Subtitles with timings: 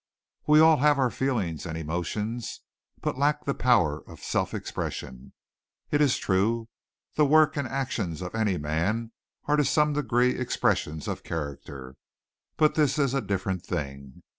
[0.47, 2.61] We all have our feelings and emotions,
[3.01, 5.33] but lack the power of self expression.
[5.91, 6.69] It is true,
[7.13, 9.11] the work and actions of any man
[9.45, 11.97] are to some degree expressions of character,
[12.57, 14.23] but this is a different thing.